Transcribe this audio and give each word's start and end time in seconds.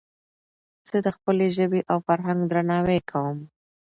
زه 0.89 0.97
د 1.05 1.07
خپلي 1.15 1.47
ژبي 1.57 1.81
او 1.91 1.97
فرهنګ 2.07 2.39
درناوی 2.51 2.99
کوم. 3.09 3.37